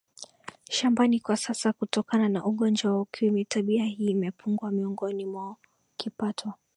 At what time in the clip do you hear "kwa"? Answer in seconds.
1.19-1.37